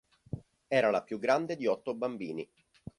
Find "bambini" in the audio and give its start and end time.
1.93-2.49